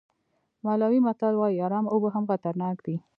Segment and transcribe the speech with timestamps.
[0.65, 2.95] مالاوي متل وایي ارامه اوبه هم خطرناک دي.